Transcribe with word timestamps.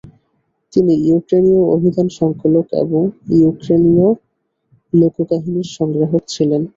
তিনি 0.73 0.93
ইউক্রেনীয় 1.07 1.63
অভিধান 1.75 2.07
সংকলক 2.19 2.65
এবং 2.83 3.01
উইক্রেনীয় 3.33 4.07
লোককাহিনীর 4.93 5.67
সংগ্রাহক 5.77 6.23
ছিলেন। 6.27 6.61